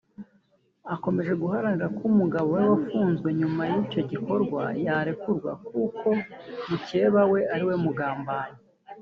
akomeje 0.93 1.31
guharanira 1.41 1.87
ko 1.97 2.01
umugabo 2.11 2.47
we 2.57 2.63
wafunzwe 2.71 3.29
nyuma 3.39 3.61
y’icyo 3.71 4.01
gikorwa 4.11 4.61
yarekurwa 4.85 5.51
kuko 5.67 6.07
mukeba 6.67 7.21
we 7.31 7.39
ariwe 7.53 7.75
mugambanyi 7.83 8.59